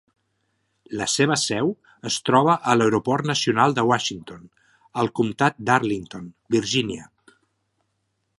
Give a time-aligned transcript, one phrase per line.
[1.01, 1.67] La seva seu
[2.11, 4.49] es troba a l'aeroport nacional de Washington,
[5.03, 7.07] al comptat d'Arlington, Virginia.